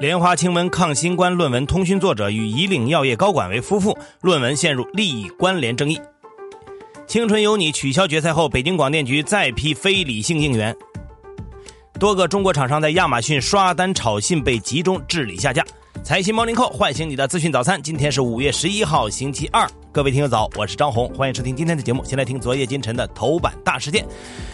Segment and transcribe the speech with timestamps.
[0.00, 6.00] 莲花清瘟抗新冠论文通讯作者与以岭药业高管为夫妇，论文陷入利益关联争议。
[7.06, 10.74] 青春有你取消决赛后，北京广电局再批非理性应援。
[12.00, 15.64] 多个中国厂商在亚马逊刷单炒信被集中治理下架。
[16.04, 19.66] 财新 Morning Call 唤醒你的资讯早餐，今天是五月十一号，星期二。
[19.90, 22.04] 各位听友早，我是张红，欢迎收听今天的节目。
[22.04, 24.04] 先来听昨夜今晨的头版大事件。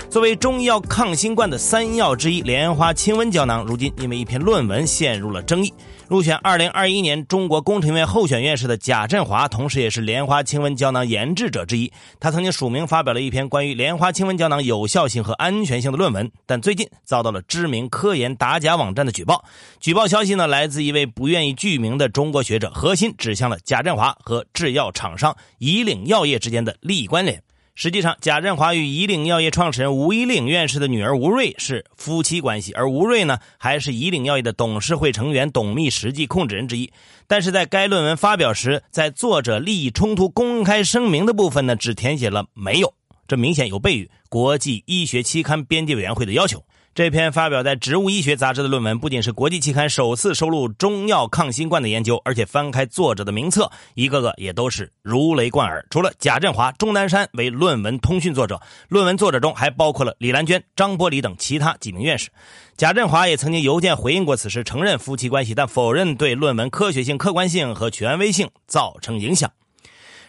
[0.08, 5.74] 作为中医药抗新冠的三药之一，莲花清瘟胶囊，如今因为一篇论文陷入了争议。
[6.10, 11.92] 入选2021年中国工程院候选院士的贾振华，同时也是莲花清瘟胶囊研制者之一。
[12.19, 19.45] 他曾经署名发表了一篇关于莲花清瘟胶囊有效性和安全性的论文，但最近遭到了知名科研打假网站的举报。
[19.78, 27.41] 举报消息呢，来自一位不愿意具名的中国学者，核心指向了贾振华和制药厂商以岭药业之间的利益关联。
[27.83, 36.93] 实际上，贾振华与以岭药业创始人吴以岭院士的女儿吴瑞是夫妻关系，而吴瑞呢，还是以岭药业的董事会成员、董秘实际控制人之一。
[37.27, 42.92] 但是在该论文发表时，在作者利益冲突公开声明的部分呢，只填写了没有，
[43.27, 46.62] 这明显有悖于国际医学期刊编辑委员会的要求。
[47.01, 55.87] 这篇发表在《植物医学》杂志的论文，不仅是国际期刊首次收录中药抗新冠的研究，而且翻开作者的名册，一个个也都是如雷贯耳。
[55.89, 62.28] 除了贾振华、钟南山为论文通讯作者，论文作者中还包括了李兰娟、张伯礼等其他几名院士。
[62.77, 69.51] 贾振华也曾经邮件回应过此事，承认夫妻关系，但否认对论文科学性、客观性和权威性造成影响。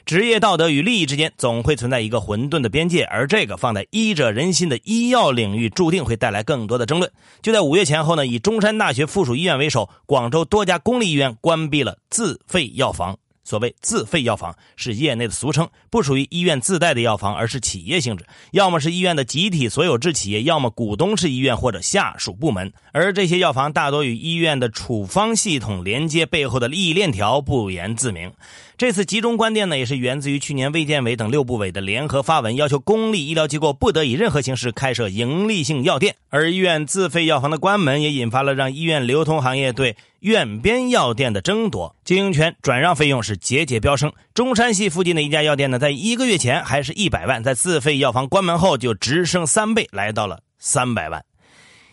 [0.05, 7.11] 职业道德与利益之间总会存在一个混沌的边界，而这个放在医者仁心的医药领域，注定会带来更多的争论。
[7.41, 13.17] 就在五月前后呢，以中山大学附属医院为首，广州多家公立医院关闭了自费药房。
[13.51, 22.71] 所谓自费药房是业内的俗称，不属于医院自带的药房，而是企业性质，要么是医院的集体所有制企业，要么股东是医院或者下属部门。
[22.93, 28.31] 而这些药房大多与医院的处方系统连接，背后的利益链条不言自明。
[28.77, 36.15] 这次集中关店呢，也是源自于去年卫健委等六部委的联合发文，要求公立医疗机构不得以任何形式开设盈利性药店。
[36.29, 44.13] 而医院自费药房的关门，也引发了让医院流通行业对院边药店的争夺，经营权转让费用是节节飙升。
[44.35, 51.25] 中山系附近的一家药店呢，在一个月前还是一百万，在自费药房关门后就直升三倍，来到了三百万。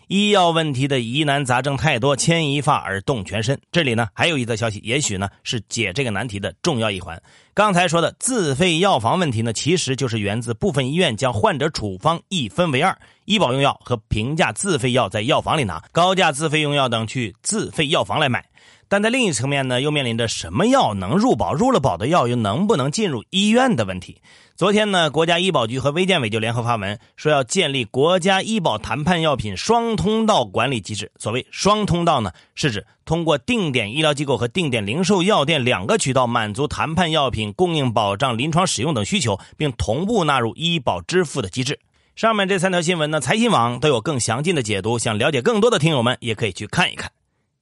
[0.09, 3.61] 医药问题的疑难杂症太多，牵一发而动全身。
[3.71, 7.21] 这里呢还有一则消息，也许呢是解这个难题的重要一环。
[7.53, 18.43] 刚才说的自费药房问题呢，其实就是源自部分医院将患者处方一分为二，医保用药和平价自费药在药房里拿，高价自费用药等去自费药房来买。
[18.89, 24.19] 但在另一层面呢，又面临着什么药能入保，入了保的药又能不能进入医院的问题。
[24.55, 31.11] 昨天呢，国家医保局和卫健委就联合发文，说要建立国家医保谈判药品双通道管理机制。
[31.19, 41.79] 所谓双通道呢，是指通过定点医疗机构和定点零售药店两个渠道，满足谈判药品供应、保障临床使用等需求，并同步纳入医保支付的机制。
[42.15, 47.11] 上面这三条新闻呢，财新网都有更详尽的解读，想了解更多的听友们也可以去看一看。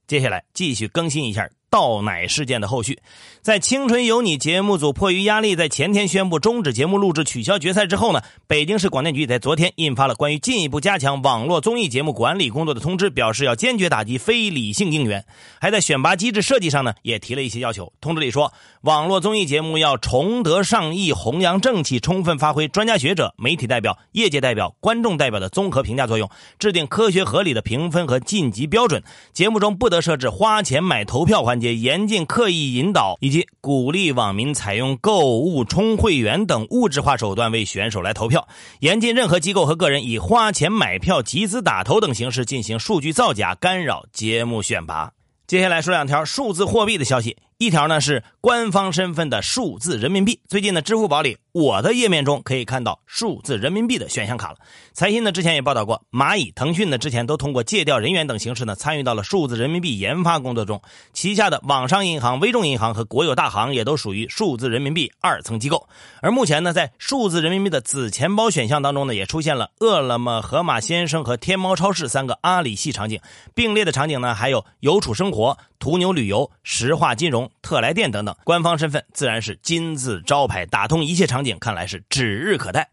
[0.08, 1.50] 接下来继续更新一下。
[1.70, 2.98] 倒奶事件的后续，
[3.48, 15.24] 在《青春有你》节目组迫于压力，在前天宣布终止节目录制、取消决赛之后呢，北京市广电局在昨天印发了关于进一步加强网络综艺节目管理工作的通知，表示要坚决打击非理性应援，
[15.62, 17.94] 还在选拔机制设计上呢也提了一些要求。
[18.02, 26.30] 通知里说，网络综艺节目要崇德尚义、弘扬正气，充分发挥专家学者、媒体代表、业界代表、观众代表的综合评价作用，
[26.60, 29.02] 制定科学合理的评分和晋级标准。
[29.32, 31.74] 节目中不得设置花钱买投票环节。
[31.74, 38.48] 严禁刻意引导以及鼓励网民采用购物、充会员等物质化手段为选手来投票；
[38.80, 45.12] 严禁任何机构和个人以花钱买票、集资打头等形式进行数据造假、干扰节目选拔。
[45.48, 47.38] 接下来说两条数字货币的消息。
[47.60, 50.40] 一条呢是官方身份的数字人民币。
[50.48, 54.58] 最近呢，支付宝里我的页面中可以看到数字人民币的选项卡了。
[54.94, 60.80] 财新呢之前也报道过，蚂蚁、腾讯呢之前都通过借调人员等形式呢参与到了数字人民币研发工作中。
[61.14, 65.90] 旗下的网商银行、微众银行和国有大行也都属于数字人民币二层机构。
[66.22, 73.20] 而目前呢，在数字人民币的子钱包选项当中呢，也出现了饿了么、盒马鲜生和天猫超市三个阿里系场景。
[73.56, 77.47] 并列的场景呢，还有邮储生活、途牛旅游、石化金融。
[77.62, 82.90] 特来电等等，官方身份自然是金字招牌，打通一切场景，看来是指日可待。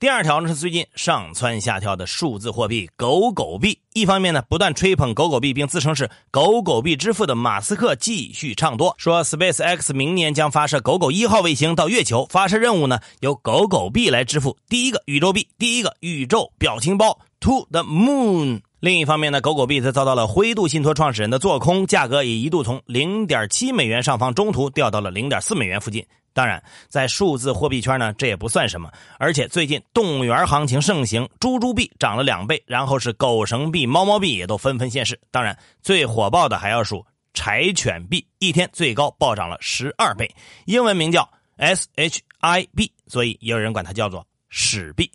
[0.00, 18.60] 第二条呢是最近上蹿下跳的数字货币狗狗币，一方面呢不断吹捧狗狗币，并自称是狗狗币之父的马斯克继续唱多，说 Space X 明年将发射狗狗一号卫星到月球，发射任务呢由狗狗币来支付，第一个宇宙币，第一个宇宙表情包 To the Moon。
[18.80, 26.06] 另一方面呢，狗狗币则遭到了灰度信托创始人的做空，价格也一度从零点七美元上方中途掉到了零点四美元附近。
[26.32, 28.88] 当然，在数字货币圈呢，这也不算什么。
[29.18, 35.18] 而且最近动物园行情盛行，猪猪币涨了两倍，然后是狗绳币、猫猫币也都纷纷现世。
[35.32, 37.04] 当然，最火爆的还要数
[37.34, 40.32] 柴犬币，一天最高暴涨了十二倍，
[40.66, 45.10] 英文名叫 S H I B，所以也有人管它叫做史币。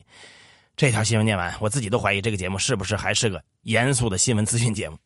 [0.83, 4.97] 这条新闻念完，我自己都怀疑这个节目是不是还是个严肃的新闻资讯节目。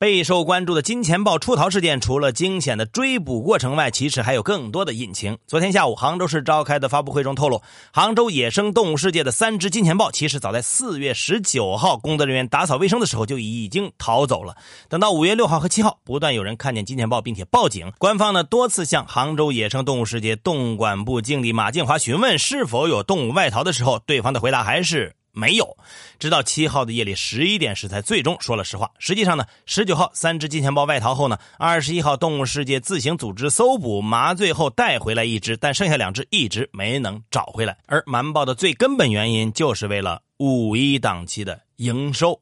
[0.00, 5.36] 备受关注的金钱豹出逃事件，除了惊险的追捕过程外，其实还有更多的隐情。
[5.46, 7.60] 昨天下午，杭州市召开的发布会中透露，
[7.92, 14.56] 杭州野生动物世界的三只金钱豹，其实早在四月十九号，工作人员打扫卫生的时候就已经逃走了。
[14.88, 17.92] 等到五月六号和七号，不断有人看见金钱豹，并且报警。
[17.98, 25.16] 官方呢多次向杭州野生动物世界动管部经理马建华询问是否有动物外逃的时候，对方的回答还是。
[25.32, 25.76] 没有，
[26.18, 28.90] 直到七号的夜里十一点时才最终说了实话。
[28.98, 37.78] 实际上呢，十九号三只金钱豹外逃后呢，二十一号动物世界自行组织搜捕麻醉后带回来一只，但剩下两只一直没能找回来。
[37.86, 42.40] 而瞒报的最根本原因就是为了五一档期的营收。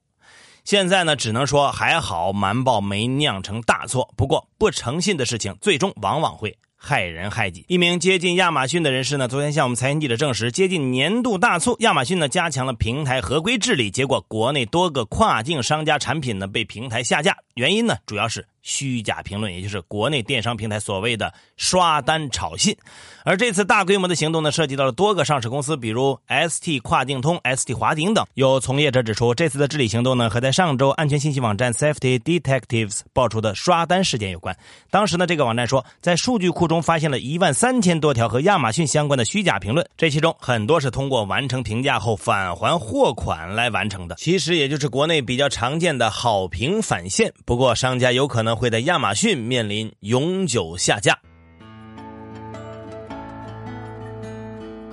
[0.64, 4.12] 现在呢，只能说还好瞒报没酿成大错。
[4.16, 6.58] 不过不诚信的事情，最终往往会。
[6.78, 7.64] 害人害己。
[7.68, 18.46] 一名接近亚马逊的人士呢，昨天向我们财经记者证实，接近年度大促，亚马逊呢加强了平台合规治理，结果国内多个跨境商家产品呢被平台下架，原因呢主要是。
[18.62, 22.76] 虚假评论，也就是国内电商平台所谓的刷单炒信，
[23.24, 28.26] 而这次大规模的行动呢，涉及到了多个上市公司，比如 ST 跨境通、ST 华鼎等。
[28.34, 34.56] 有从业者指出，这次的治理行动呢，和在上周安全信息网站 Safety Detectives 爆出的刷单事件有关。
[34.90, 47.32] 当时呢，这个网站说，在数据库中发现了一万三千多条和亚马逊相关的虚假评论，这其中很多是通过完成评价后返还货款来完成的，其实也就是国内比较常见的好评返现。
[47.44, 48.47] 不过，商家有可能。
[48.56, 51.18] 会在亚马逊面临永久下架。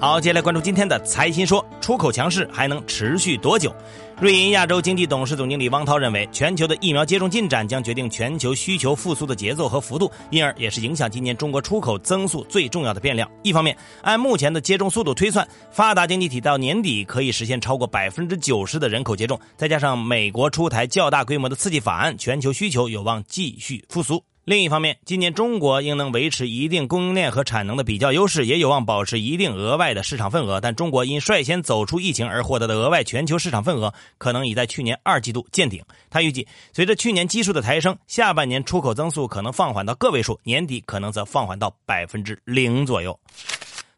[0.06, 3.76] 好，接下来关注今天的财新说：出口强势还能持续多久？
[4.22, 13.28] 瑞银亚洲经济董事总经理汪涛认为，全球的疫苗接种进展将决定全球需求复苏的节奏和幅度，因而也是影响今年中国出口增速最重要的变量。
[13.42, 24.24] 一方面，按目前的接种速度推算，发达经济体到年底可以实现超过百分之九十的人口接种，再加上美国出台较大规模的刺激法案，全球需求有望继续复苏。
[24.46, 30.62] 另一方面，今年中国应能维持一定供应链和产能的比较优势，也有望保持一定额外的市场份额。
[30.62, 35.84] 但中国因率先走出疫情而获得的额外全球市场份额，可能已在去年二季度见顶。
[36.12, 43.20] 他预计，随着去年基数的抬升，下半年出口增速可能放缓到个位数，年底可能则放缓到百分之零左右。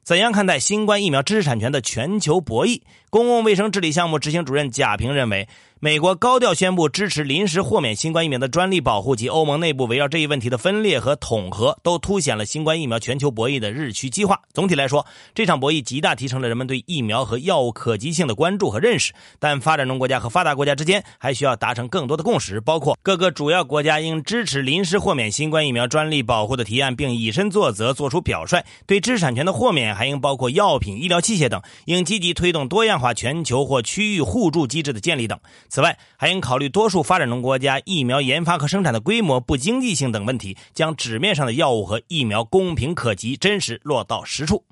[0.02, 2.80] 怎样看待新冠疫苗知识产权的全球博弈？
[3.10, 5.48] 公共卫生治理项目执行主任贾平认为。
[5.80, 14.42] 美国高调宣布支持临时豁免新冠疫苗的专利保护及欧盟内部围绕这一问题的分裂和统合，都凸显了新冠疫苗全球博弈的日趋激化。
[14.56, 15.06] 总体来说，
[15.36, 19.14] 这场博弈极大提升了人们对疫苗和药物可及性的关注和认识。
[19.38, 28.64] 但发展中国家和发达国家之间还需要达成更多的共识，包括各个主要国家应支持临时豁免新冠疫苗专利保护的提案，并以身作则，做出表率。
[28.88, 35.40] 对知识产权的豁免还应包括药品、医疗器械等，应积极推动多样化全球或区域互助机制的建立等。
[35.70, 44.64] 此外，还应考虑多数发展中国家疫苗研发和生产的规模不经济性等问题，将纸面上的药物和疫苗公平可及、真实落到实处。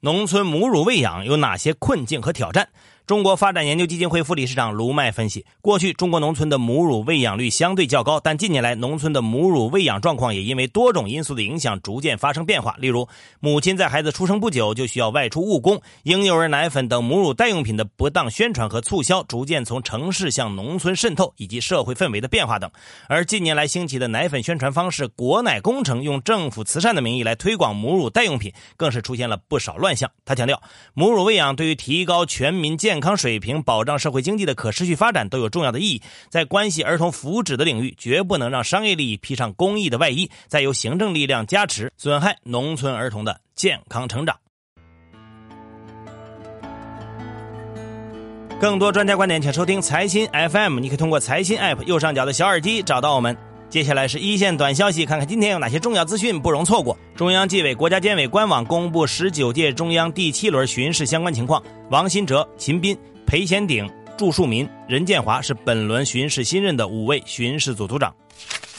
[0.00, 2.68] 农村母乳喂养有哪些困境和挑战？
[3.08, 12.76] 中国发展研究基金会副理事长卢麦分析，过去中国农村的母乳喂养率相对较高，但近年来农村的母乳喂养状况也因为多种因素的影响，逐渐发生变化。
[12.78, 13.08] 例如，
[13.40, 22.70] 母亲在孩子出生不久就需要外出务工，婴幼儿奶粉等母乳代用品的不当宣传和促销，逐渐从城市向农村渗透，以及社会氛围的变化等。
[23.08, 30.10] 而近年来兴起的奶粉宣传方式“国奶工程”，用政府慈善的名义来推广母乳代用品，更是出现了不少乱象。
[30.26, 30.62] 他强调，
[30.92, 36.02] 母乳喂养对于提高全民健健康水平、保障社会经济的可持续发展都有重要的意义。
[36.30, 44.36] 在关系儿童福祉的领域，绝不能让商业利益披上公益的外衣，再由行政力量加持，损害农村儿童的健康成长。
[48.60, 50.80] 更多专家观点，请收听财新 FM。
[50.80, 53.47] 你可以通过财新 App 右上角的小耳机找到我们。
[53.70, 56.96] 接下来是一线短消息，看看今天有哪些重要资讯不容错过。
[57.14, 61.62] 中央纪委国家监委官网公布十九届中央第七轮巡视相关情况。
[61.90, 62.96] 王新哲、秦斌、
[63.26, 68.14] 裴贤鼎、祝树民、任建华是本轮巡视新任的五位巡视组组长。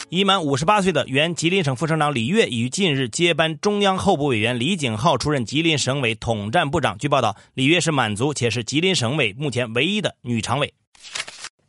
[0.09, 6.97] 已满五十八岁的原吉林省副省长李跃于近日接班中央候补委员李景浩出任吉林省委统战部长。
[6.97, 10.73] 据报道，李跃是满族，且是吉林省委目前唯一的女常委。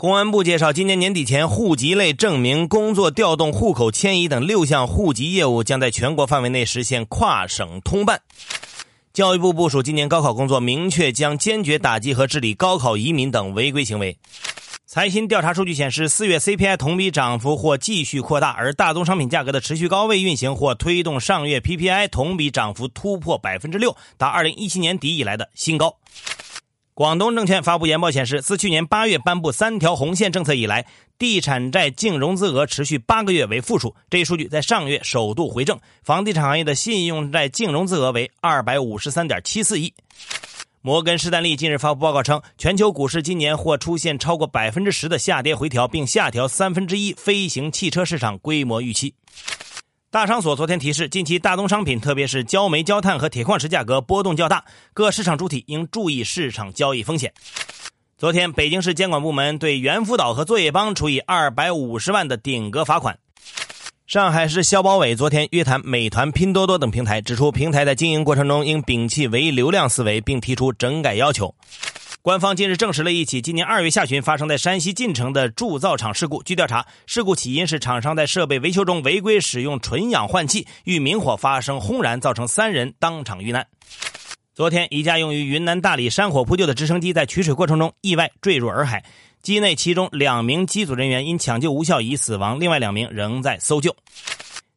[0.01, 8.23] 公安部介绍，今年年底前，户籍类证明、工作调动、户口迁移等六项户籍业务将在全国范围内实现跨省通办。
[9.13, 14.17] 教育部部署今年高考工作，明确将坚决打击和治理高考移民等违规行为。
[14.87, 25.95] 财新调查数据显示，四月 CPI 同比涨幅或继续扩大，而大宗商品价格的持续高位运行或推动上月 PPI 同比涨幅突破百分之六，达二零一七年底以来的新高。
[26.93, 30.85] 广东证券发布研报显示，自去年八月颁布三条红线政策以来，
[31.19, 35.79] 地产债净融资额持续八个月为负数，这一数据在上月首度回正。
[36.03, 39.95] 房地产行业的信用债净融资额为二百五十三点七四亿。
[40.83, 49.15] 摩根士丹利近日发布报告称，全球股市今年或出现超过百分之十的下跌回调，并下调三分之一飞行汽车市场规模预期。
[50.13, 57.33] 大商所昨天提示，近期大宗商品，特别是焦煤、焦炭和铁矿石价格波动较大，各市场主体应注意市场交易风险。
[58.19, 63.21] 昨天，北京市监管部门对猿辅导和作业帮处以二百五十万的顶格罚款。
[64.09, 71.55] 上海市消保委昨天约谈美团、拼多多等平台，指出平台在经营过程中应摒弃唯流量思维，并提出整改要求。
[72.23, 76.43] 官方近日证实了一起今年二月下旬发生在山西晋城的铸造厂事故。
[76.43, 83.67] 据调查，事故起因是厂商在设备维修中违规使用纯氧换气，遇明火发生轰燃，造成三人当场遇难。
[84.55, 89.03] 昨天，一架用于云南大理山火扑救的直升机在取水过程中意外坠入洱海。
[89.41, 93.97] 机内其中两名机组人员因抢救无效已死亡，另外两名仍在搜救。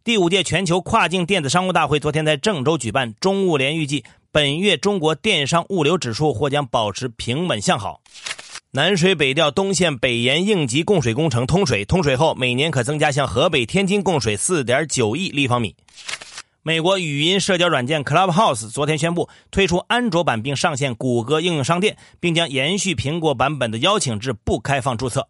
[0.06, 8.02] 第五届全球跨境电子商务大会昨天在郑州举办，中物联预计本月中国电商物流指数或将保持平稳向好。
[8.72, 15.76] 南水北调东线北延应急供水工程通水，通水后每年可增加向河北、天津供水4.9亿立方米。
[16.64, 25.28] 美国语音社交软件 Clubhouse 昨天宣布推出安卓版，并上线谷歌应用商店，并将延续苹果版本的邀请制不开放注册。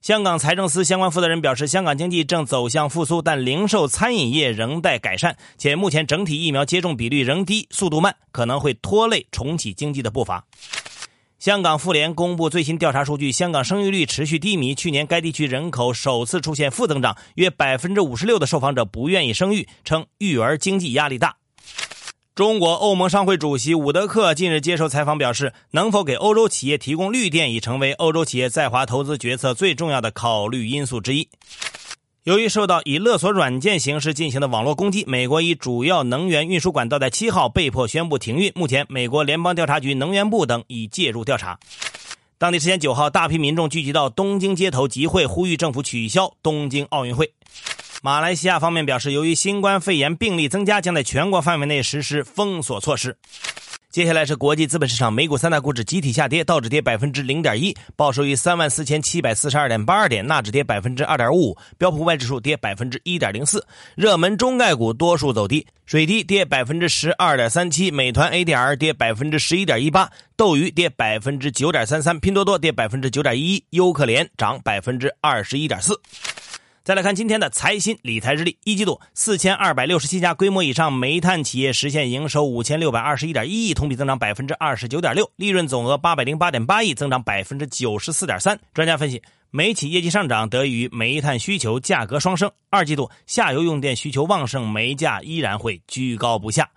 [0.00, 10.46] 香港财政司相关负责人表示，香港经济正走向复苏，但零售餐饮业仍待改善，且目前整体疫苗接种比率仍低，速度慢，可能会拖累重启经济的步伐。
[11.38, 14.74] 香港妇联公布最新调查数据，香港生育率持续低迷。
[14.74, 21.36] 去年该地区人口首次出现负增长，约百分之五十六的受访者不愿意生育，称育儿经济压力大。
[22.40, 31.28] 中国欧盟商会主席伍德克近日接受采访表示，能否给欧洲企业提供绿电已成为欧洲企业在华投资决策最重要的考虑因素之一。
[32.22, 38.50] 由于受到以勒索软件形式进行的网络攻击，美国一主要能源运输管道在七号被迫宣布停运。
[38.54, 41.58] 目前，美国联邦调查局、能源部等已介入调查。
[42.38, 47.34] 当地时间九号，大批民众聚集到东京街头集会，呼吁政府取消东京奥运会。
[48.02, 53.14] 马来西亚方面表示，由于新冠肺炎病例增加，将在全国范围内实施封锁措施。
[53.90, 63.66] 接下来是国际资本市场，美股三大股指集体下跌，道指跌百分之零点一，报收于三万四千七百四十二点八二点；纳指跌百分之二点五五，标普外指数跌百分之一点零四。
[63.96, 76.00] 热门中概股多数走低，水滴跌百分之十二点三七，美团 ADR 跌百分之十一点一八，斗鱼跌百分之九点三三，拼多多跌百分之九点一一，优客联涨百分之二十一点四。
[76.82, 88.58] 再来看今天的财新理财日历，一季度四千二百六十七家规模以上煤炭企业实现营收五千六百二十一点一亿，同比增长百分之二十九点六，利润总额八百零八点八亿，增长百分之九十四点三。
[88.72, 89.20] 专家分析，
[89.50, 96.70] 煤企业绩上涨得益于煤炭需求价格双升，二季度下游用电需求旺盛，煤价依然会居高不下。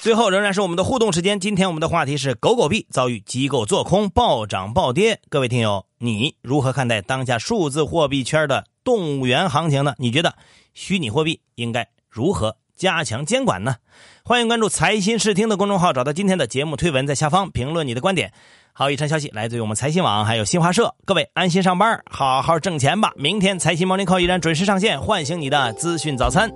[0.00, 8.66] 最后仍然是我们的互动时间，今天我们的话题是狗狗币遭遇机构做空暴涨暴跌，各位听友，你如何看待当下数字货币圈的？
[8.86, 9.96] 动物园行情呢？
[9.98, 10.36] 你觉得
[10.72, 13.74] 虚拟货币应该如何加强监管呢？
[14.22, 18.32] 欢迎关注财新视听的公众号，找到今天的节目推文，在下方评论你的观点。
[18.72, 20.94] 好，以上消息来自于我们财新网，还有新华社。
[21.04, 23.12] 各位安心上班，好好挣钱吧。
[23.16, 26.48] 明天财新 Morning Call 依然准时上线，唤醒你的资讯早餐。